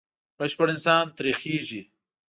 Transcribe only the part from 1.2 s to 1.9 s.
خېژي.